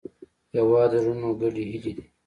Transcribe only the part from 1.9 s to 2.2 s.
دي.